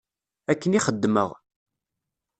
Akken 0.51 0.77
i 0.77 0.79
xeddmeɣ. 0.85 1.29